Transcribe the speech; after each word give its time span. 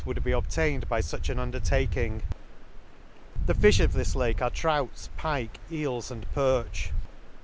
15T 0.01 0.05
would 0.07 0.23
be 0.23 0.31
obtained 0.31 0.89
by 0.89 0.99
fuch 0.99 1.29
an 1.29 1.37
undertak 1.37 1.95
ing..— 1.95 2.23
The 3.45 3.53
fifh 3.53 3.83
of 3.83 3.93
this 3.93 4.15
Lake 4.15 4.41
are 4.41 4.49
trouts, 4.49 5.11
pike, 5.15 5.59
eels, 5.71 6.09
and 6.09 6.25
perch. 6.33 6.91